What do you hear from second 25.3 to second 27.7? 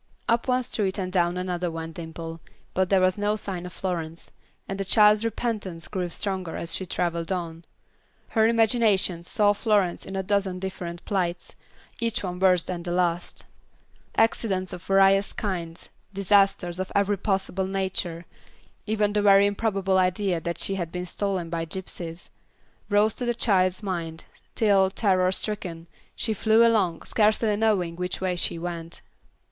stricken, she flew along, scarcely